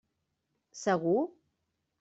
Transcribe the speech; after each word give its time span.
Segur? 0.81 1.21